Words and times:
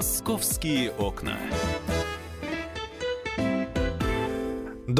Московские 0.00 0.92
окна. 0.92 1.36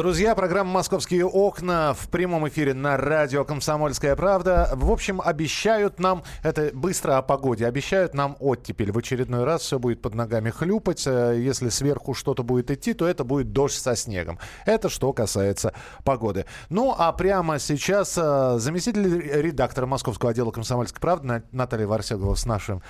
Друзья, 0.01 0.33
программа 0.33 0.71
«Московские 0.71 1.27
окна» 1.27 1.93
в 1.93 2.09
прямом 2.09 2.49
эфире 2.49 2.73
на 2.73 2.97
радио 2.97 3.45
«Комсомольская 3.45 4.15
правда». 4.15 4.71
В 4.73 4.91
общем, 4.91 5.21
обещают 5.23 5.99
нам, 5.99 6.23
это 6.41 6.71
быстро 6.73 7.19
о 7.19 7.21
погоде, 7.21 7.67
обещают 7.67 8.15
нам 8.15 8.35
оттепель. 8.39 8.91
В 8.91 8.97
очередной 8.97 9.43
раз 9.43 9.61
все 9.61 9.77
будет 9.77 10.01
под 10.01 10.15
ногами 10.15 10.49
хлюпать. 10.49 11.05
Э, 11.05 11.39
если 11.39 11.69
сверху 11.69 12.15
что-то 12.15 12.41
будет 12.41 12.71
идти, 12.71 12.95
то 12.95 13.07
это 13.07 13.23
будет 13.23 13.53
дождь 13.53 13.79
со 13.79 13.95
снегом. 13.95 14.39
Это 14.65 14.89
что 14.89 15.13
касается 15.13 15.71
погоды. 16.03 16.47
Ну, 16.69 16.95
а 16.97 17.13
прямо 17.13 17.59
сейчас 17.59 18.17
э, 18.17 18.55
заместитель 18.57 19.05
редактора 19.07 19.85
московского 19.85 20.31
отдела 20.31 20.49
«Комсомольской 20.49 20.99
правды» 20.99 21.43
Наталья 21.51 21.85
Варсегова 21.85 22.33
с, 22.33 22.47
нашим, 22.47 22.81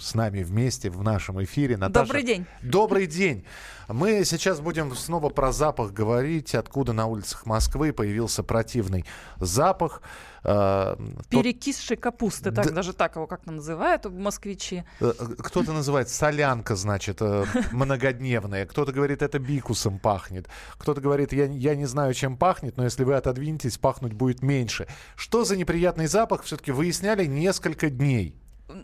с 0.00 0.14
нами 0.14 0.42
вместе 0.42 0.88
в 0.88 1.02
нашем 1.02 1.44
эфире. 1.44 1.76
Наташа, 1.76 2.06
Добрый 2.06 2.22
день. 2.22 2.46
Добрый 2.62 3.06
день. 3.06 3.44
Мы 3.88 4.24
сейчас 4.24 4.60
будем 4.60 4.96
снова 4.96 5.28
про 5.28 5.52
запах 5.52 5.92
говорить, 5.92 6.45
откуда 6.54 6.92
на 6.92 7.06
улицах 7.06 7.46
Москвы 7.46 7.92
появился 7.92 8.42
противный 8.42 9.04
запах. 9.38 10.02
Э, 10.44 10.96
Перекисшей 11.28 11.96
капусты, 11.96 12.52
так, 12.52 12.66
да, 12.66 12.72
даже 12.72 12.92
так 12.92 13.16
его 13.16 13.26
как-то 13.26 13.50
называют 13.50 14.04
москвичи. 14.04 14.84
Э, 15.00 15.12
кто-то 15.38 15.72
называет 15.72 16.08
солянка, 16.08 16.76
значит, 16.76 17.18
э, 17.20 17.44
многодневная. 17.72 18.66
Кто-то 18.66 18.92
говорит, 18.92 19.22
это 19.22 19.38
бикусом 19.38 19.98
пахнет. 19.98 20.48
Кто-то 20.78 21.00
говорит, 21.00 21.32
я, 21.32 21.46
я 21.46 21.74
не 21.74 21.86
знаю, 21.86 22.14
чем 22.14 22.36
пахнет, 22.36 22.76
но 22.76 22.84
если 22.84 23.04
вы 23.04 23.14
отодвинетесь, 23.14 23.78
пахнуть 23.78 24.12
будет 24.12 24.42
меньше. 24.42 24.86
Что 25.16 25.44
за 25.44 25.56
неприятный 25.56 26.06
запах, 26.06 26.42
все-таки 26.44 26.70
выясняли 26.70 27.24
несколько 27.26 27.90
дней. 27.90 28.36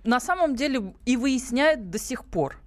На 0.04 0.20
самом 0.20 0.56
деле 0.56 0.94
и 1.04 1.16
выясняют 1.16 1.90
до 1.90 1.98
сих 1.98 2.24
пор. 2.24 2.61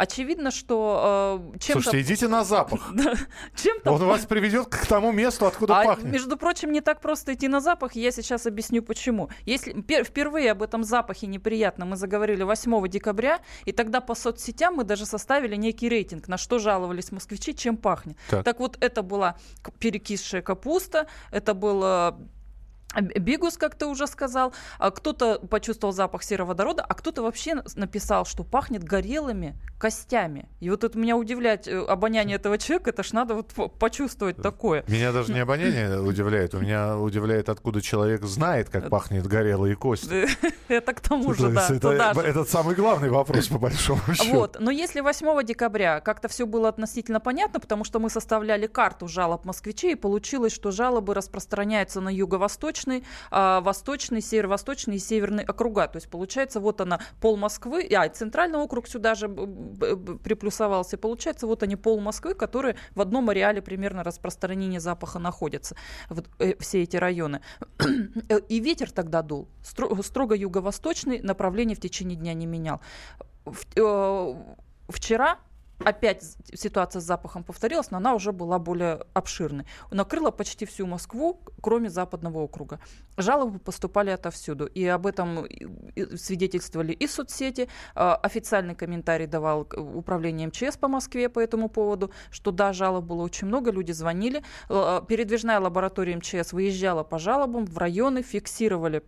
Очевидно, 0.00 0.50
что 0.50 1.50
э, 1.52 1.58
чем-то... 1.58 1.82
Слушайте, 1.82 2.00
идите 2.00 2.26
на 2.26 2.42
запах. 2.42 2.90
чем-то... 3.54 3.92
Он 3.92 4.02
вас 4.06 4.24
приведет 4.24 4.68
к 4.68 4.86
тому 4.86 5.12
месту, 5.12 5.44
откуда 5.44 5.78
а, 5.78 5.84
пахнет. 5.84 6.10
Между 6.10 6.38
прочим, 6.38 6.72
не 6.72 6.80
так 6.80 7.02
просто 7.02 7.34
идти 7.34 7.48
на 7.48 7.60
запах, 7.60 7.96
я 7.96 8.10
сейчас 8.10 8.46
объясню 8.46 8.82
почему. 8.82 9.28
Если 9.44 9.74
впервые 10.02 10.52
об 10.52 10.62
этом 10.62 10.84
запахе 10.84 11.26
неприятно 11.26 11.84
мы 11.84 11.96
заговорили 11.96 12.44
8 12.44 12.88
декабря, 12.88 13.40
и 13.66 13.72
тогда 13.72 14.00
по 14.00 14.14
соцсетям 14.14 14.76
мы 14.76 14.84
даже 14.84 15.04
составили 15.04 15.56
некий 15.56 15.90
рейтинг, 15.90 16.28
на 16.28 16.38
что 16.38 16.58
жаловались 16.58 17.12
москвичи, 17.12 17.54
чем 17.54 17.76
пахнет. 17.76 18.16
Так, 18.30 18.42
так 18.42 18.58
вот, 18.58 18.78
это 18.80 19.02
была 19.02 19.36
перекисшая 19.80 20.40
капуста, 20.40 21.08
это 21.30 21.52
было 21.52 22.18
Бигус, 22.98 23.56
как 23.56 23.76
ты 23.76 23.86
уже 23.86 24.06
сказал, 24.06 24.52
а 24.78 24.90
кто-то 24.90 25.38
почувствовал 25.38 25.92
запах 25.92 26.24
сероводорода, 26.24 26.82
а 26.82 26.94
кто-то 26.94 27.22
вообще 27.22 27.62
написал, 27.76 28.24
что 28.24 28.42
пахнет 28.42 28.82
горелыми 28.82 29.56
костями. 29.78 30.48
И 30.58 30.68
вот 30.70 30.82
это 30.84 30.98
меня 30.98 31.16
удивляет 31.16 31.68
э, 31.68 31.78
обоняние 31.78 32.36
этого 32.36 32.58
человека, 32.58 32.90
это 32.90 33.02
ж 33.02 33.12
надо 33.12 33.34
вот 33.34 33.78
почувствовать 33.78 34.36
такое. 34.36 34.84
Меня 34.88 35.12
даже 35.12 35.32
не 35.32 35.38
обоняние 35.38 36.00
удивляет, 36.10 36.54
у 36.54 36.58
меня 36.58 36.98
удивляет, 36.98 37.48
откуда 37.48 37.80
человек 37.80 38.24
знает, 38.24 38.68
как 38.68 38.90
пахнет 38.90 39.26
горелые 39.26 39.76
кости. 39.76 40.26
Это 40.68 40.92
к 40.92 41.00
тому 41.00 41.32
же, 41.32 41.50
да. 41.50 42.12
Этот 42.24 42.48
самый 42.48 42.74
главный 42.74 43.08
вопрос, 43.08 43.48
по 43.48 43.58
большому 43.58 44.00
счету. 44.14 44.32
Вот, 44.32 44.56
но 44.58 44.70
если 44.70 45.00
8 45.00 45.44
декабря 45.44 46.00
как-то 46.00 46.28
все 46.28 46.44
было 46.44 46.68
относительно 46.68 47.20
понятно, 47.20 47.60
потому 47.60 47.84
что 47.84 48.00
мы 48.00 48.10
составляли 48.10 48.66
карту 48.66 49.06
жалоб 49.08 49.44
москвичей, 49.44 49.92
и 49.92 49.94
получилось, 49.94 50.52
что 50.52 50.70
жалобы 50.72 51.14
распространяются 51.14 52.00
на 52.00 52.08
юго-восточный 52.08 52.79
восточный, 52.80 53.04
а, 53.30 53.60
восточный, 53.60 54.20
северо-восточный 54.20 54.96
и 54.96 54.98
северный 54.98 55.44
округа. 55.44 55.88
То 55.88 55.96
есть 55.96 56.08
получается 56.08 56.60
вот 56.60 56.80
она 56.80 57.00
пол 57.20 57.36
Москвы, 57.36 57.88
а 57.94 58.08
центральный 58.08 58.58
округ 58.58 58.88
сюда 58.88 59.14
же 59.14 59.28
приплюсовался. 59.28 60.96
Получается 60.98 61.46
вот 61.46 61.62
они 61.62 61.76
пол 61.76 62.00
Москвы, 62.00 62.34
которые 62.34 62.76
в 62.94 63.00
одном 63.00 63.28
ареале 63.30 63.60
примерно 63.62 64.02
распространения 64.02 64.80
запаха 64.80 65.18
находятся. 65.18 65.76
Вот, 66.08 66.26
э, 66.38 66.54
все 66.58 66.82
эти 66.82 66.96
районы. 66.96 67.40
И 68.48 68.60
ветер 68.60 68.90
тогда 68.90 69.22
дул. 69.22 69.48
Строго 69.62 70.34
юго-восточный, 70.34 71.20
направление 71.20 71.76
в 71.76 71.80
течение 71.80 72.16
дня 72.16 72.34
не 72.34 72.46
менял. 72.46 72.80
Э, 73.76 74.34
вчера 74.88 75.38
опять 75.84 76.36
ситуация 76.54 77.00
с 77.00 77.04
запахом 77.04 77.44
повторилась, 77.44 77.90
но 77.90 77.98
она 77.98 78.14
уже 78.14 78.32
была 78.32 78.58
более 78.58 79.00
обширной. 79.14 79.64
Накрыла 79.90 80.30
почти 80.30 80.66
всю 80.66 80.86
Москву, 80.86 81.40
кроме 81.60 81.90
западного 81.90 82.38
округа. 82.38 82.80
Жалобы 83.16 83.58
поступали 83.58 84.10
отовсюду. 84.10 84.66
И 84.66 84.84
об 84.86 85.06
этом 85.06 85.46
свидетельствовали 86.16 86.92
и 86.92 87.06
соцсети. 87.06 87.68
А, 87.94 88.16
официальный 88.16 88.74
комментарий 88.74 89.26
давал 89.26 89.66
управление 89.76 90.48
МЧС 90.48 90.76
по 90.76 90.88
Москве 90.88 91.28
по 91.28 91.40
этому 91.40 91.68
поводу, 91.68 92.10
что 92.30 92.50
да, 92.50 92.72
жалоб 92.72 93.04
было 93.04 93.22
очень 93.22 93.46
много, 93.46 93.70
люди 93.70 93.92
звонили. 93.92 94.42
Передвижная 94.68 95.60
лаборатория 95.60 96.16
МЧС 96.16 96.52
выезжала 96.52 97.02
по 97.02 97.18
жалобам 97.18 97.64
в 97.64 97.76
районы, 97.78 98.22
фиксировали 98.22 99.02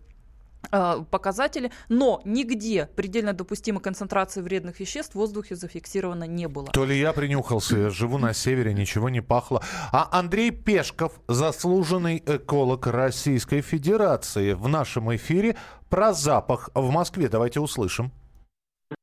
показатели, 0.70 1.72
но 1.88 2.20
нигде 2.24 2.88
предельно 2.96 3.32
допустимой 3.32 3.82
концентрации 3.82 4.40
вредных 4.40 4.80
веществ 4.80 5.14
в 5.14 5.18
воздухе 5.18 5.54
зафиксировано 5.54 6.24
не 6.24 6.48
было. 6.48 6.68
То 6.68 6.84
ли 6.84 6.98
я 6.98 7.12
принюхался, 7.12 7.76
я 7.76 7.90
живу 7.90 8.18
на 8.18 8.32
севере, 8.32 8.72
ничего 8.72 9.08
не 9.08 9.20
пахло. 9.20 9.62
А 9.92 10.08
Андрей 10.12 10.50
Пешков, 10.50 11.20
заслуженный 11.28 12.22
эколог 12.24 12.86
Российской 12.86 13.60
Федерации, 13.60 14.52
в 14.52 14.68
нашем 14.68 15.14
эфире 15.16 15.56
про 15.90 16.12
запах 16.12 16.70
в 16.74 16.90
Москве. 16.90 17.28
Давайте 17.28 17.60
услышим. 17.60 18.12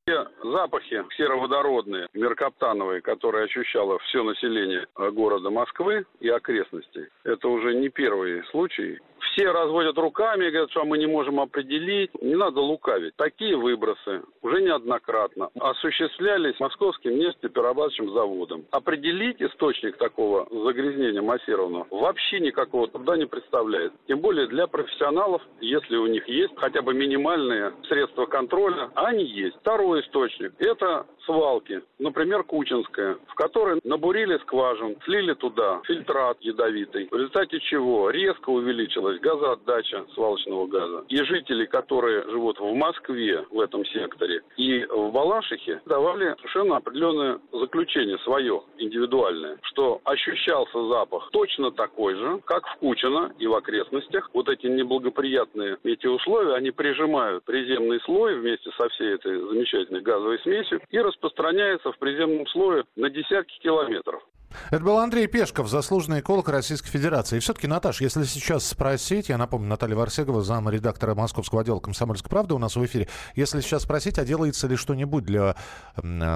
Те 0.06 0.26
запахи 0.44 1.04
сероводородные, 1.18 2.08
меркаптановые, 2.14 3.02
которые 3.02 3.46
ощущало 3.46 4.00
все 4.00 4.24
население 4.24 4.88
города 4.96 5.50
Москвы 5.50 6.06
и 6.20 6.30
окрестностей, 6.30 7.08
это 7.24 7.48
уже 7.48 7.76
не 7.76 7.90
первый 7.90 8.44
случай 8.52 9.00
все 9.20 9.52
разводят 9.52 9.98
руками 9.98 10.50
говорят, 10.50 10.72
что 10.72 10.86
мы 10.86 10.98
не 10.98 11.08
можем 11.08 11.40
определить. 11.40 12.12
Не 12.22 12.36
надо 12.36 12.60
лукавить. 12.62 13.16
Такие 13.16 13.56
выбросы 13.56 14.22
уже 14.42 14.62
неоднократно 14.62 15.50
осуществлялись 15.60 16.60
Московским 16.60 17.18
нефтеперерабатывающим 17.18 18.12
заводом. 18.14 18.66
Определить 18.72 19.42
источник 19.42 19.98
такого 19.98 20.48
загрязнения 20.52 21.22
массированного 21.22 21.88
вообще 21.92 22.40
никакого 22.40 22.88
труда 22.88 23.18
не 23.18 23.26
представляет. 23.26 23.94
Тем 24.08 24.20
более 24.20 24.48
для 24.48 24.68
профессионалов, 24.68 25.42
если 25.62 25.98
у 25.98 26.08
них 26.08 26.28
есть 26.28 26.54
хотя 26.58 26.82
бы 26.82 26.94
минимальные 26.94 27.74
средства 27.88 28.26
контроля, 28.26 28.90
они 28.96 29.24
есть. 29.24 29.58
Второй 29.58 30.02
источник– 30.02 30.54
это 30.60 31.06
свалки, 31.30 31.82
например, 32.00 32.44
Кучинская, 32.44 33.18
в 33.28 33.36
которой 33.36 33.80
набурили 33.84 34.38
скважин, 34.40 34.98
слили 35.06 35.34
туда 35.36 35.80
фильтрат 35.86 36.38
ядовитый, 36.42 37.08
в 37.12 37.16
результате 37.16 37.60
чего 37.60 38.10
резко 38.10 38.50
увеличилась 38.50 39.20
газоотдача 39.20 40.06
свалочного 40.16 40.66
газа. 40.66 41.06
И 41.10 41.18
жители, 41.18 41.66
которые 41.66 42.24
живут 42.30 42.60
в 42.60 42.74
Москве 42.74 43.46
в 43.52 43.60
этом 43.60 43.86
секторе 43.86 44.42
и 44.58 44.84
в 44.86 45.12
Балашихе, 45.12 45.82
давали 45.86 46.36
совершенно 46.38 46.78
определенное 46.78 47.40
заключение 47.52 48.18
свое, 48.20 48.64
индивидуальное, 48.80 49.60
что 49.62 50.02
ощущался 50.06 50.88
запах 50.88 51.30
точно 51.32 51.72
такой 51.72 52.16
же, 52.16 52.40
как 52.46 52.66
в 52.66 52.78
Кучино 52.78 53.32
и 53.38 53.46
в 53.46 53.54
окрестностях. 53.54 54.30
Вот 54.34 54.50
эти 54.50 54.66
неблагоприятные 54.66 55.78
метеоусловия, 55.84 56.56
они 56.56 56.72
прижимают 56.72 57.44
приземный 57.44 58.00
слой 58.02 58.40
вместе 58.40 58.72
со 58.78 58.90
всей 58.90 59.14
этой 59.14 59.40
замечательной 59.40 60.02
газовой 60.02 60.40
смесью 60.40 60.82
и 60.90 60.98
распространяется 61.20 61.92
в 61.92 61.98
приземном 61.98 62.48
слое 62.48 62.86
на 62.96 63.10
десятки 63.10 63.60
километров. 63.60 64.24
Это 64.72 64.84
был 64.84 64.98
Андрей 64.98 65.28
Пешков, 65.28 65.70
заслуженный 65.70 66.20
эколог 66.20 66.50
Российской 66.50 66.90
Федерации. 66.90 67.38
И 67.38 67.40
все-таки, 67.40 67.68
Наташ, 67.68 68.02
если 68.02 68.24
сейчас 68.24 68.66
спросить, 68.66 69.30
я 69.30 69.38
напомню, 69.38 69.68
Наталья 69.70 69.96
Варсегова, 69.96 70.42
зам 70.42 70.70
редактора 70.70 71.16
Московского 71.16 71.62
отдела 71.62 71.80
«Комсомольской 71.80 72.30
правды» 72.30 72.54
у 72.54 72.58
нас 72.58 72.76
в 72.76 72.86
эфире. 72.86 73.08
Если 73.36 73.62
сейчас 73.62 73.84
спросить, 73.84 74.20
а 74.20 74.26
делается 74.26 74.68
ли 74.68 74.76
что-нибудь 74.76 75.24
для 75.24 75.56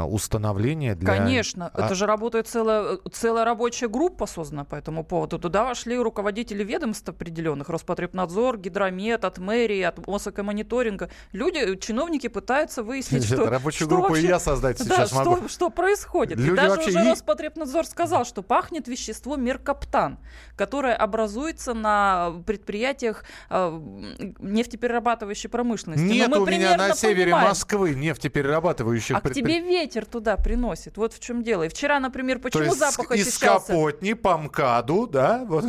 установления? 0.08 0.96
Для... 0.96 1.18
Конечно. 1.18 1.72
А... 1.74 1.86
Это 1.86 1.96
же 1.96 2.06
работает 2.06 2.48
целая, 2.48 3.00
целая 3.12 3.46
рабочая 3.46 3.88
группа 3.88 4.26
создана 4.26 4.64
по 4.64 4.76
этому 4.76 5.04
поводу. 5.04 5.40
Туда 5.40 5.64
вошли 5.64 5.98
руководители 5.98 6.64
ведомств 6.64 7.08
определенных. 7.10 7.70
Роспотребнадзор, 7.70 8.58
Гидромет, 8.58 9.26
от 9.26 9.38
мэрии, 9.38 9.82
от 9.82 10.06
Мосэкомониторинга. 10.06 11.10
Люди, 11.32 11.76
чиновники 11.78 12.28
пытаются 12.28 12.84
выяснить, 12.84 13.26
что... 13.26 13.50
Рабочую 13.50 13.88
группу 13.88 14.16
и 14.16 14.22
я 14.22 14.40
создать 14.40 14.80
сейчас 14.84 15.12
могу. 15.12 15.48
Что 15.48 15.70
происходит. 15.70 16.38
Даже 16.56 16.82
уже 16.82 17.10
Роспотребнадзор 17.10 17.86
сказал, 17.86 18.03
сказал, 18.04 18.26
что 18.26 18.42
пахнет 18.42 18.88
вещество 18.88 19.38
меркаптан, 19.38 20.20
которое 20.58 20.94
образуется 20.94 21.74
на 21.74 22.34
предприятиях 22.46 23.24
э, 23.50 23.80
нефтеперерабатывающей 24.40 25.50
промышленности. 25.50 26.04
Нет 26.04 26.36
у 26.36 26.46
меня 26.46 26.76
на 26.76 26.94
севере 26.94 27.26
понимаем. 27.26 27.48
Москвы 27.50 27.96
нефтеперерабатывающих 27.96 29.16
А 29.16 29.22
к 29.22 29.32
тебе 29.32 29.62
ветер 29.62 30.06
туда 30.06 30.36
приносит. 30.36 30.98
Вот 30.98 31.14
в 31.14 31.20
чем 31.20 31.44
дело. 31.44 31.64
И 31.64 31.70
вчера, 31.70 32.00
например, 32.00 32.40
почему 32.40 32.76
запах 32.76 33.12
из 33.12 33.28
ощущался? 33.28 33.72
Из 33.72 33.78
Капотни 33.78 34.14
по 34.14 34.38
МКАДу, 34.38 35.08
да? 35.08 35.46
Вот. 35.46 35.66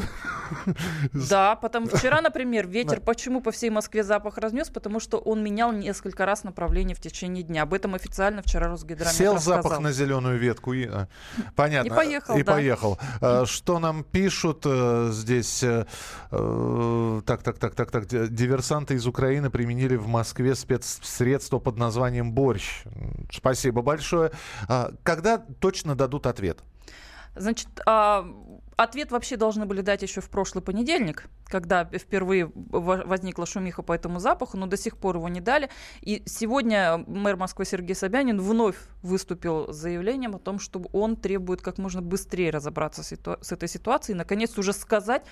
Да, 1.13 1.57
потом 1.57 1.87
вчера, 1.87 2.21
например, 2.21 2.67
ветер 2.67 3.01
почему 3.01 3.41
по 3.41 3.51
всей 3.51 3.71
Москве 3.71 4.05
запах 4.05 4.39
разнес? 4.39 4.71
Потому 4.71 5.01
что 5.01 5.19
он 5.19 5.43
менял 5.43 5.73
несколько 5.73 6.27
раз 6.27 6.45
направление 6.45 6.95
в 6.95 7.01
течение 7.01 7.43
дня. 7.43 7.63
Об 7.63 7.75
этом 7.75 7.95
официально 7.95 8.43
вчера 8.43 8.69
Росгидромет 8.69 9.15
Сел 9.15 9.35
рассказал. 9.35 9.63
запах 9.63 9.81
на 9.81 9.93
зеленую 9.93 10.39
ветку 10.39 10.73
и... 10.73 10.87
А, 10.87 11.09
понятно. 11.55 11.89
И 11.89 11.91
поехал, 11.91 12.37
И 12.37 12.43
да. 12.43 12.53
поехал. 12.53 12.99
А, 13.21 13.47
что 13.47 13.79
нам 13.79 14.05
пишут 14.05 14.63
э, 14.65 15.11
здесь? 15.13 15.63
Э, 15.63 15.87
э, 16.31 17.21
так, 17.27 17.43
так, 17.43 17.59
так, 17.59 17.75
так, 17.75 17.91
так. 17.91 18.07
Диверсанты 18.07 18.95
из 18.95 19.07
Украины 19.07 19.51
применили 19.51 19.97
в 19.97 20.07
Москве 20.07 20.55
спецсредство 20.55 21.59
под 21.59 21.79
названием 21.79 22.33
«Борщ». 22.33 22.85
Спасибо 23.33 23.83
большое. 23.83 24.31
А, 24.69 24.91
когда 25.03 25.39
точно 25.39 25.95
дадут 25.95 26.27
ответ? 26.27 26.59
Значит, 27.37 27.69
а, 27.85 28.25
ответ 28.77 29.11
вообще 29.11 29.37
должны 29.37 29.67
были 29.67 29.81
дать 29.81 30.03
еще 30.03 30.21
в 30.21 30.29
прошлый 30.31 30.63
понедельник, 30.63 31.29
когда 31.47 31.85
впервые 31.85 32.51
возникла 32.55 33.47
шумиха 33.47 33.83
по 33.83 33.93
этому 33.93 34.21
запаху, 34.21 34.57
но 34.57 34.67
до 34.67 34.77
сих 34.77 34.97
пор 34.97 35.17
его 35.17 35.29
не 35.29 35.41
дали. 35.41 35.71
И 36.01 36.23
сегодня 36.27 36.99
мэр 37.07 37.37
Москвы 37.37 37.65
Сергей 37.65 37.95
Собянин 37.95 38.41
вновь 38.41 38.77
выступил 39.03 39.73
с 39.73 39.77
заявлением 39.77 40.35
о 40.37 40.39
том, 40.39 40.59
что 40.59 40.81
он 40.93 41.17
требует 41.17 41.63
как 41.63 41.79
можно 41.79 42.03
быстрее 42.03 42.51
разобраться 42.51 43.03
с 43.03 43.53
этой 43.53 43.69
ситуацией 43.69 44.15
и, 44.15 44.19
наконец, 44.19 44.57
уже 44.59 44.73
сказать, 44.73 45.25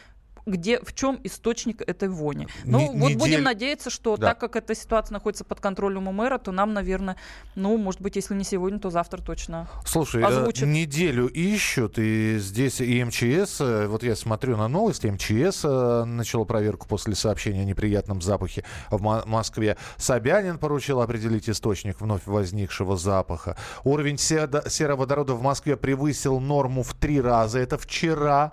где, 0.47 0.81
в 0.81 0.95
чем 0.95 1.21
источник 1.25 1.83
этой 1.83 2.09
вони. 2.09 2.47
Ну, 2.65 2.81
не, 2.81 2.87
вот 3.01 3.09
недель... 3.11 3.19
будем 3.19 3.43
надеяться, 3.43 3.91
что 3.91 4.17
да. 4.17 4.29
так 4.29 4.41
как 4.41 4.57
эта 4.57 4.75
ситуация 4.75 5.15
находится 5.15 5.45
под 5.45 5.61
контролем 5.61 6.09
у 6.09 6.13
мэра, 6.13 6.39
то 6.39 6.53
нам, 6.53 6.73
наверное, 6.73 7.17
ну, 7.55 7.77
может 7.77 8.01
быть, 8.01 8.17
если 8.17 8.35
не 8.35 8.45
сегодня, 8.45 8.79
то 8.79 8.91
завтра 8.91 9.23
точно 9.23 9.69
Слушай, 9.85 10.23
озвучат. 10.25 10.69
неделю 10.69 11.27
ищут, 11.27 11.99
и 11.99 12.39
здесь 12.39 12.81
и 12.81 13.05
МЧС, 13.05 13.61
э, 13.61 13.87
вот 13.87 14.03
я 14.03 14.17
смотрю 14.17 14.57
на 14.57 14.69
новости, 14.69 15.07
МЧС 15.07 15.65
э, 15.65 16.05
начал 16.05 16.45
проверку 16.45 16.87
после 16.89 17.15
сообщения 17.15 17.63
о 17.63 17.65
неприятном 17.65 18.21
запахе 18.21 18.65
в 18.91 19.23
Москве. 19.27 19.77
Собянин 19.97 20.59
поручил 20.59 21.01
определить 21.01 21.49
источник 21.49 22.01
вновь 22.01 22.27
возникшего 22.27 22.97
запаха. 22.97 23.57
Уровень 23.85 24.19
сероводорода 24.19 25.35
в 25.35 25.43
Москве 25.43 25.77
превысил 25.77 26.41
норму 26.41 26.83
в 26.83 26.95
три 26.95 27.21
раза. 27.21 27.59
Это 27.59 27.79
вчера. 27.79 28.53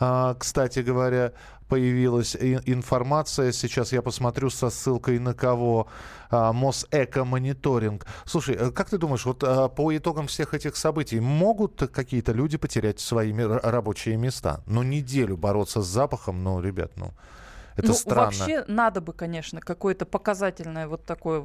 А, 0.00 0.34
кстати 0.34 0.80
говоря, 0.80 1.32
появилась 1.68 2.34
информация. 2.34 3.52
Сейчас 3.52 3.92
я 3.92 4.02
посмотрю 4.02 4.50
со 4.50 4.70
ссылкой 4.70 5.18
на 5.18 5.34
кого. 5.34 5.86
А, 6.30 6.52
Мосэко-мониторинг. 6.52 8.06
Слушай, 8.24 8.56
э, 8.56 8.70
как 8.70 8.88
ты 8.88 8.98
думаешь, 8.98 9.26
вот 9.26 9.44
а, 9.44 9.68
по 9.68 9.96
итогам 9.96 10.26
всех 10.26 10.54
этих 10.54 10.76
событий 10.76 11.20
могут 11.20 11.90
какие-то 11.92 12.32
люди 12.32 12.56
потерять 12.56 13.00
свои 13.00 13.32
рабочие 13.32 14.16
места? 14.16 14.62
Ну, 14.66 14.82
неделю 14.82 15.36
бороться 15.36 15.82
с 15.82 15.86
запахом, 15.86 16.42
ну, 16.42 16.60
ребят, 16.60 16.92
ну... 16.96 17.12
Это 17.80 17.88
ну, 17.88 17.94
странно. 17.94 18.24
Вообще 18.24 18.64
надо 18.66 19.00
бы, 19.00 19.12
конечно, 19.12 19.60
какое-то 19.60 20.06
показательное 20.06 20.86
вот 20.86 21.04
такое, 21.04 21.42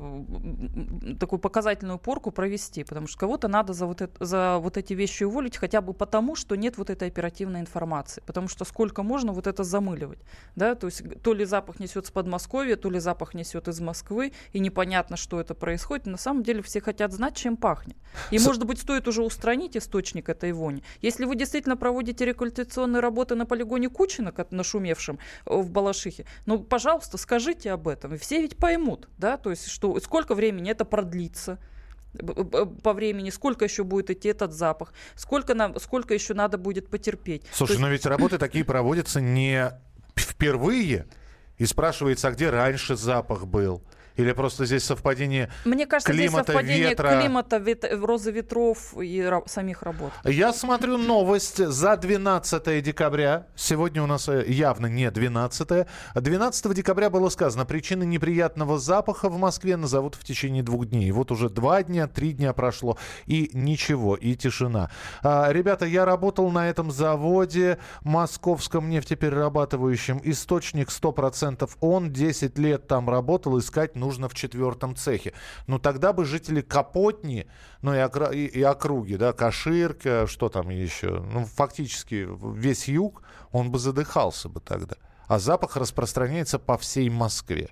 такую 1.20 1.40
показательную 1.40 2.00
порку 2.00 2.32
провести, 2.32 2.84
потому 2.84 3.08
что 3.08 3.20
кого-то 3.20 3.48
надо 3.48 3.74
за 3.74 3.86
вот, 3.86 4.02
это, 4.02 4.26
за 4.26 4.58
вот 4.60 4.78
эти 4.78 4.94
вещи 4.94 5.24
уволить 5.24 5.58
хотя 5.58 5.82
бы 5.82 5.94
потому, 5.94 6.36
что 6.36 6.56
нет 6.56 6.78
вот 6.78 6.90
этой 6.90 7.08
оперативной 7.08 7.60
информации. 7.60 8.22
Потому 8.26 8.48
что 8.48 8.66
сколько 8.66 9.04
можно 9.04 9.32
вот 9.32 9.48
это 9.48 9.64
замыливать. 9.64 10.20
Да? 10.56 10.76
То 10.76 10.88
есть 10.88 11.04
то 11.22 11.34
ли 11.34 11.46
запах 11.46 11.80
несет 11.80 12.06
с 12.06 12.12
Подмосковья, 12.12 12.76
то 12.76 12.90
ли 12.90 13.00
запах 13.00 13.34
несет 13.34 13.68
из 13.68 13.80
Москвы, 13.80 14.34
и 14.54 14.60
непонятно, 14.60 15.18
что 15.18 15.40
это 15.40 15.54
происходит. 15.54 16.06
На 16.06 16.18
самом 16.18 16.44
деле 16.44 16.62
все 16.62 16.82
хотят 16.82 17.12
знать, 17.12 17.36
чем 17.36 17.58
пахнет. 17.58 17.98
И, 18.32 18.38
с... 18.38 18.46
может 18.46 18.64
быть, 18.66 18.80
стоит 18.80 19.08
уже 19.08 19.24
устранить 19.24 19.78
источник 19.78 20.30
этой 20.30 20.52
вони. 20.52 20.84
Если 21.02 21.26
вы 21.26 21.36
действительно 21.36 21.78
проводите 21.78 22.26
рекультационные 22.26 23.02
работы 23.02 23.36
на 23.36 23.46
полигоне 23.46 23.90
Кучина, 23.90 24.34
нашумевшем 24.52 25.20
э, 25.46 25.56
в 25.56 25.70
Балашихе, 25.70 26.25
ну, 26.46 26.60
пожалуйста, 26.60 27.18
скажите 27.18 27.72
об 27.72 27.88
этом. 27.88 28.14
И 28.14 28.18
все 28.18 28.42
ведь 28.42 28.58
поймут, 28.58 29.10
да, 29.18 29.38
то 29.38 29.50
есть, 29.50 29.68
что 29.68 30.00
сколько 30.00 30.36
времени 30.36 30.72
это 30.72 30.86
продлится 30.86 31.60
по 32.84 32.94
времени, 32.94 33.30
сколько 33.30 33.66
еще 33.66 33.84
будет 33.84 34.10
идти 34.10 34.30
этот 34.30 34.54
запах, 34.54 34.94
сколько, 35.16 35.54
нам, 35.54 35.78
сколько 35.80 36.14
еще 36.14 36.34
надо 36.34 36.58
будет 36.58 36.90
потерпеть. 36.90 37.44
Слушай, 37.52 37.74
есть... 37.74 37.82
но 37.82 37.90
ведь 37.90 38.06
работы 38.06 38.38
такие 38.38 38.64
проводятся 38.64 39.20
не 39.22 39.72
впервые. 40.16 41.08
И 41.58 41.66
спрашивается, 41.66 42.28
а 42.28 42.32
где 42.32 42.50
раньше 42.50 42.96
запах 42.96 43.48
был? 43.48 43.82
Или 44.16 44.32
просто 44.32 44.66
здесь 44.66 44.84
совпадение 44.84 45.50
Мне 45.66 45.86
кажется, 45.86 46.12
климата, 46.12 46.44
здесь 46.44 46.46
совпадение 46.46 46.90
ветра? 46.90 47.20
климата, 47.20 47.58
вет... 47.58 47.86
розы 47.92 48.32
ветров 48.32 48.94
и 49.02 49.22
ра... 49.22 49.42
самих 49.46 49.84
работ. 49.84 50.12
Я 50.24 50.54
смотрю 50.54 50.98
новость 50.98 51.58
за 51.58 51.98
12 51.98 52.84
декабря. 52.84 53.48
Сегодня 53.56 54.04
у 54.04 54.06
нас 54.06 54.30
э, 54.30 54.46
явно 54.48 54.88
не 54.88 55.10
12. 55.12 55.88
12 56.16 56.74
декабря 56.74 57.10
было 57.10 57.30
сказано, 57.30 57.66
причины 57.66 58.06
неприятного 58.06 58.80
запаха 58.80 59.30
в 59.30 59.38
Москве 59.38 59.76
назовут 59.78 60.16
в 60.16 60.24
течение 60.24 60.64
двух 60.64 60.88
дней. 60.88 61.12
Вот 61.12 61.32
уже 61.32 61.50
два 61.50 61.84
дня, 61.84 62.08
три 62.08 62.32
дня 62.32 62.54
прошло, 62.54 62.98
и 63.26 63.50
ничего, 63.54 64.16
и 64.16 64.36
тишина. 64.36 64.90
А, 65.24 65.52
ребята, 65.52 65.86
я 65.86 66.06
работал 66.06 66.50
на 66.52 66.70
этом 66.70 66.92
заводе, 66.92 67.80
московском 68.02 68.90
нефтеперерабатывающем. 68.90 70.22
Источник 70.24 70.90
100% 70.90 71.70
он, 71.82 72.12
10 72.12 72.58
лет 72.58 72.88
там 72.88 73.10
работал, 73.10 73.60
искать 73.60 73.96
нужно 74.06 74.30
в 74.30 74.34
четвертом 74.34 74.96
цехе. 74.96 75.34
Ну, 75.68 75.80
тогда 75.80 76.14
бы 76.14 76.26
жители 76.26 76.62
Капотни, 76.62 77.48
ну 77.82 77.94
и, 77.94 77.98
окра- 77.98 78.34
и, 78.34 78.46
и 78.46 78.62
округи, 78.62 79.18
да, 79.18 79.34
Каширка, 79.34 80.28
что 80.28 80.50
там 80.50 80.70
еще, 80.70 81.20
ну, 81.20 81.46
фактически 81.46 82.28
весь 82.56 82.88
юг, 82.88 83.24
он 83.52 83.72
бы 83.72 83.80
задыхался 83.80 84.50
бы 84.50 84.60
тогда. 84.60 84.96
А 85.28 85.40
запах 85.40 85.76
распространяется 85.76 86.60
по 86.60 86.78
всей 86.78 87.10
Москве. 87.10 87.70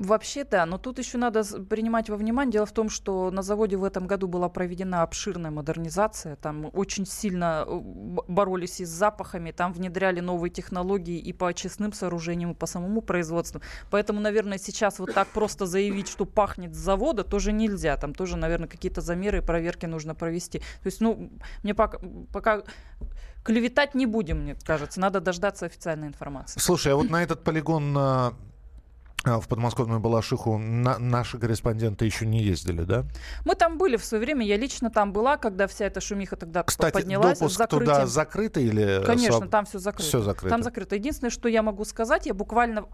Вообще, 0.00 0.44
да, 0.44 0.64
но 0.64 0.78
тут 0.78 0.98
еще 0.98 1.18
надо 1.18 1.44
принимать 1.68 2.08
во 2.08 2.16
внимание. 2.16 2.52
Дело 2.52 2.64
в 2.64 2.72
том, 2.72 2.88
что 2.88 3.30
на 3.30 3.42
заводе 3.42 3.76
в 3.76 3.84
этом 3.84 4.06
году 4.06 4.28
была 4.28 4.48
проведена 4.48 5.02
обширная 5.02 5.50
модернизация. 5.50 6.36
Там 6.36 6.70
очень 6.72 7.04
сильно 7.04 7.66
э, 7.66 7.80
боролись 8.26 8.80
и 8.80 8.86
с 8.86 8.88
запахами, 8.88 9.50
там 9.50 9.74
внедряли 9.74 10.20
новые 10.20 10.50
технологии 10.50 11.18
и 11.18 11.34
по 11.34 11.48
очистным 11.48 11.92
сооружениям, 11.92 12.52
и 12.52 12.54
по 12.54 12.64
самому 12.64 13.02
производству. 13.02 13.60
Поэтому, 13.90 14.20
наверное, 14.20 14.56
сейчас 14.56 15.00
вот 15.00 15.12
так 15.12 15.28
просто 15.28 15.66
заявить, 15.66 16.08
что 16.08 16.24
пахнет 16.24 16.74
с 16.74 16.78
завода, 16.78 17.22
тоже 17.22 17.52
нельзя. 17.52 17.94
Там 17.98 18.14
тоже, 18.14 18.38
наверное, 18.38 18.68
какие-то 18.68 19.02
замеры 19.02 19.38
и 19.38 19.42
проверки 19.42 19.84
нужно 19.84 20.14
провести. 20.14 20.60
То 20.60 20.86
есть, 20.86 21.02
ну, 21.02 21.30
мне 21.62 21.74
пока, 21.74 21.98
пока 22.32 22.62
клеветать 23.44 23.94
не 23.94 24.06
будем, 24.06 24.44
мне 24.44 24.56
кажется. 24.64 24.98
Надо 24.98 25.20
дождаться 25.20 25.66
официальной 25.66 26.08
информации. 26.08 26.58
Слушай, 26.58 26.94
а 26.94 26.96
вот 26.96 27.10
на 27.10 27.22
этот 27.22 27.44
полигон 27.44 27.94
а, 27.98 28.32
в 29.24 29.48
подмосковную 29.48 30.00
Балашиху 30.00 30.58
на, 30.58 30.98
наши 30.98 31.38
корреспонденты 31.38 32.04
еще 32.04 32.26
не 32.26 32.42
ездили, 32.42 32.82
да? 32.82 33.04
Мы 33.44 33.54
там 33.54 33.76
были 33.76 33.96
в 33.96 34.04
свое 34.04 34.24
время, 34.24 34.46
я 34.46 34.56
лично 34.56 34.90
там 34.90 35.12
была, 35.12 35.36
когда 35.36 35.66
вся 35.66 35.86
эта 35.86 36.00
шумиха 36.00 36.36
тогда 36.36 36.62
Кстати, 36.62 36.92
поднялась. 36.92 37.38
допуск 37.38 37.68
туда 37.68 38.06
закрытый 38.06 38.64
или... 38.64 39.02
Конечно, 39.04 39.46
там 39.48 39.66
все 39.66 39.78
закрыто. 39.78 40.08
Все 40.08 40.22
закрыто. 40.22 40.48
Там 40.48 40.62
закрыто. 40.62 40.94
Единственное, 40.96 41.30
что 41.30 41.48
я 41.48 41.62
могу 41.62 41.84
сказать, 41.84 42.26
я 42.26 42.34
буквально 42.34 42.86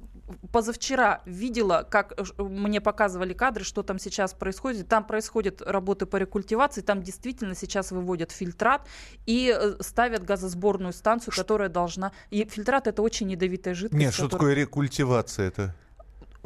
позавчера 0.53 1.23
видела, 1.27 1.87
как 1.89 2.15
мне 2.39 2.81
показывали 2.81 3.33
кадры, 3.33 3.65
что 3.65 3.83
там 3.83 3.99
сейчас 3.99 4.35
происходит. 4.35 4.89
Там 4.89 5.05
происходят 5.05 5.63
работы 5.63 6.07
по 6.07 6.17
рекультивации, 6.17 6.81
там 6.81 7.03
действительно 7.03 7.55
сейчас 7.55 7.93
выводят 7.93 8.33
фильтрат 8.33 8.87
и 9.27 9.57
э, 9.57 9.77
ставят 9.81 10.25
газосборную 10.25 10.93
станцию, 10.93 11.35
которая 11.35 11.69
должна... 11.69 12.13
И 12.31 12.45
фильтрат 12.45 12.89
это 12.89 13.03
очень 13.03 13.31
ядовитая 13.31 13.75
жидкость. 13.75 14.01
Нет, 14.01 14.13
что 14.13 14.29
такое 14.29 14.55
рекультивация 14.55 15.49
это? 15.49 15.75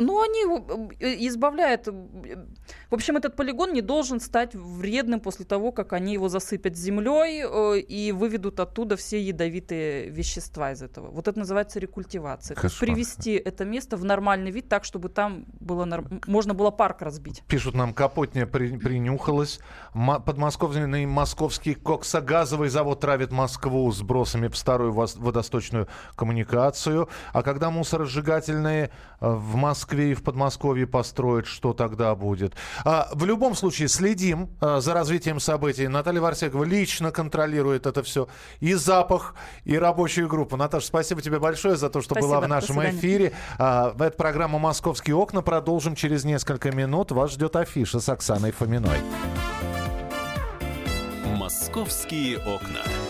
Ну, 0.01 0.23
они 0.23 0.97
э, 0.99 1.17
избавляют... 1.29 1.87
В 1.87 2.95
общем, 2.95 3.17
этот 3.17 3.37
полигон 3.37 3.73
не 3.73 3.83
должен 3.83 4.21
стать 4.21 4.55
вредным 4.55 5.21
после 5.21 5.45
того, 5.45 5.73
как 5.73 5.93
они 5.93 6.15
его 6.15 6.29
засыпят 6.29 6.77
землей 6.77 7.45
э, 7.45 7.79
и 7.81 8.13
выведут 8.13 8.59
оттуда 8.61 8.97
все 8.97 9.21
ядовитые 9.21 10.11
вещества 10.11 10.73
из 10.73 10.83
этого. 10.83 11.11
Вот 11.11 11.29
это 11.29 11.39
называется 11.39 11.79
рекультивация. 11.79 12.57
То 12.57 12.67
есть 12.67 12.79
привести 12.79 13.33
это 13.33 13.65
место 13.65 13.97
в 13.97 14.05
нормальный 14.05 14.51
вид 14.51 14.69
так, 14.69 14.85
чтобы 14.85 15.09
там 15.09 15.45
было 15.61 15.85
норм... 15.85 16.21
можно 16.27 16.55
было 16.55 16.71
парк 16.71 17.03
разбить. 17.03 17.43
Пишут 17.47 17.75
нам, 17.75 17.95
Капотня 17.95 18.47
при... 18.47 18.77
принюхалась. 18.77 19.61
Подмосковный 19.93 21.07
московский 21.07 21.75
коксогазовый 21.75 22.69
завод 22.71 23.01
травит 23.01 23.31
Москву 23.31 23.91
сбросами 23.93 24.49
в 24.49 24.57
старую 24.57 24.93
водосточную 24.93 25.89
коммуникацию. 26.17 27.09
А 27.33 27.43
когда 27.43 27.71
мусоросжигательные 27.71 28.91
э, 29.21 29.29
в 29.29 29.57
Москве 29.57 29.90
Москве 29.91 30.13
и 30.13 30.15
в 30.15 30.23
Подмосковье 30.23 30.87
построят, 30.87 31.47
что 31.47 31.73
тогда 31.73 32.15
будет. 32.15 32.55
А, 32.85 33.09
в 33.13 33.25
любом 33.25 33.57
случае 33.57 33.89
следим 33.89 34.51
а, 34.61 34.81
за 34.81 34.95
развитием 34.95 35.41
событий. 35.41 35.89
Наталья 35.89 36.21
Варсекова 36.21 36.63
лично 36.63 37.11
контролирует 37.11 37.87
это 37.87 38.05
все. 38.05 38.29
И 38.61 38.75
запах, 38.75 39.35
и 39.65 39.77
рабочую 39.77 40.29
группу. 40.29 40.57
Наташа, 40.57 40.87
спасибо 40.87 41.23
тебе 41.23 41.41
большое 41.41 41.77
за 41.77 41.91
то, 41.91 42.03
что 42.03 42.15
Спасибо, 42.15 42.35
была 42.35 42.41
в 42.41 42.49
нашем 42.49 42.81
эфире. 42.91 43.33
А, 43.59 43.93
это 43.99 44.17
программа 44.17 44.61
«Московские 44.61 45.17
окна». 45.17 45.43
Продолжим 45.43 45.97
через 45.97 46.25
несколько 46.25 46.71
минут. 46.71 47.11
Вас 47.11 47.33
ждет 47.33 47.57
афиша 47.57 47.99
с 47.99 48.09
Оксаной 48.09 48.53
Фоминой. 48.53 48.99
«Московские 51.37 52.39
окна». 52.39 53.10